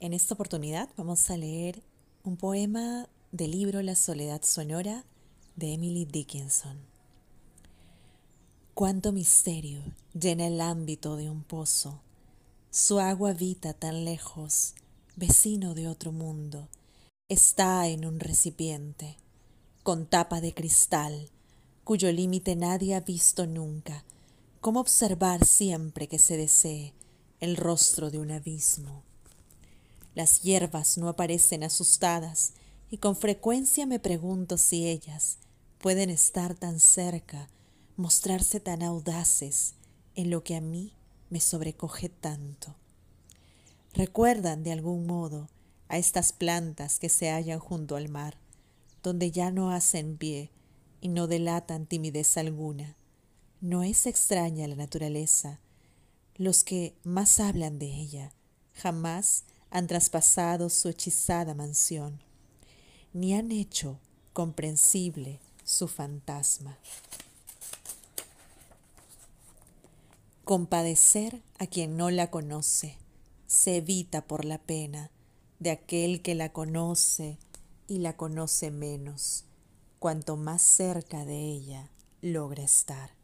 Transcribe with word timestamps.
En 0.00 0.12
esta 0.12 0.34
oportunidad 0.34 0.88
vamos 0.96 1.30
a 1.30 1.36
leer 1.36 1.82
un 2.24 2.36
poema 2.36 3.08
del 3.32 3.52
libro 3.52 3.80
La 3.80 3.94
soledad 3.94 4.42
sonora 4.42 5.04
de 5.56 5.72
Emily 5.72 6.04
Dickinson. 6.04 6.78
Cuánto 8.74 9.12
misterio 9.12 9.80
llena 10.12 10.48
el 10.48 10.60
ámbito 10.60 11.16
de 11.16 11.30
un 11.30 11.44
pozo. 11.44 12.00
Su 12.70 12.98
agua 12.98 13.30
habita 13.30 13.72
tan 13.72 14.04
lejos, 14.04 14.74
vecino 15.14 15.74
de 15.74 15.86
otro 15.86 16.10
mundo. 16.10 16.68
Está 17.28 17.86
en 17.86 18.04
un 18.04 18.18
recipiente, 18.18 19.16
con 19.84 20.06
tapa 20.06 20.40
de 20.40 20.52
cristal, 20.52 21.30
cuyo 21.84 22.10
límite 22.10 22.56
nadie 22.56 22.96
ha 22.96 23.00
visto 23.00 23.46
nunca. 23.46 24.04
¿Cómo 24.60 24.80
observar 24.80 25.44
siempre 25.44 26.08
que 26.08 26.18
se 26.18 26.36
desee 26.36 26.94
el 27.38 27.56
rostro 27.56 28.10
de 28.10 28.18
un 28.18 28.32
abismo? 28.32 29.04
Las 30.14 30.42
hierbas 30.42 30.96
no 30.96 31.08
aparecen 31.08 31.64
asustadas 31.64 32.52
y 32.90 32.98
con 32.98 33.16
frecuencia 33.16 33.86
me 33.86 33.98
pregunto 33.98 34.56
si 34.58 34.86
ellas 34.86 35.38
pueden 35.78 36.08
estar 36.10 36.54
tan 36.54 36.78
cerca, 36.78 37.48
mostrarse 37.96 38.60
tan 38.60 38.82
audaces 38.82 39.74
en 40.14 40.30
lo 40.30 40.44
que 40.44 40.54
a 40.54 40.60
mí 40.60 40.92
me 41.30 41.40
sobrecoge 41.40 42.08
tanto. 42.08 42.76
Recuerdan 43.92 44.62
de 44.62 44.72
algún 44.72 45.06
modo 45.06 45.48
a 45.88 45.98
estas 45.98 46.32
plantas 46.32 46.98
que 46.98 47.08
se 47.08 47.30
hallan 47.30 47.58
junto 47.58 47.96
al 47.96 48.08
mar, 48.08 48.36
donde 49.02 49.30
ya 49.30 49.50
no 49.50 49.70
hacen 49.70 50.16
pie 50.16 50.50
y 51.00 51.08
no 51.08 51.26
delatan 51.26 51.86
timidez 51.86 52.36
alguna. 52.36 52.96
No 53.60 53.82
es 53.82 54.06
extraña 54.06 54.66
la 54.68 54.76
naturaleza. 54.76 55.60
Los 56.36 56.64
que 56.64 56.94
más 57.02 57.40
hablan 57.40 57.78
de 57.78 57.86
ella 57.86 58.32
jamás 58.72 59.44
han 59.74 59.88
traspasado 59.88 60.70
su 60.70 60.88
hechizada 60.88 61.52
mansión, 61.52 62.20
ni 63.12 63.34
han 63.34 63.50
hecho 63.50 63.98
comprensible 64.32 65.40
su 65.64 65.88
fantasma. 65.88 66.78
Compadecer 70.44 71.42
a 71.58 71.66
quien 71.66 71.96
no 71.96 72.10
la 72.10 72.30
conoce 72.30 72.98
se 73.48 73.78
evita 73.78 74.24
por 74.28 74.44
la 74.44 74.58
pena 74.58 75.10
de 75.58 75.72
aquel 75.72 76.22
que 76.22 76.36
la 76.36 76.52
conoce 76.52 77.36
y 77.88 77.98
la 77.98 78.16
conoce 78.16 78.70
menos, 78.70 79.44
cuanto 79.98 80.36
más 80.36 80.62
cerca 80.62 81.24
de 81.24 81.50
ella 81.50 81.90
logra 82.22 82.62
estar. 82.62 83.14